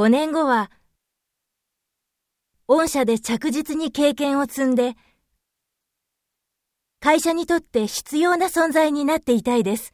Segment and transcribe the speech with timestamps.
[0.00, 0.70] 5年後は、
[2.66, 4.94] 御社で着実に経験を積んで、
[7.00, 9.92] 会社にとって必要な存在になっていたいです。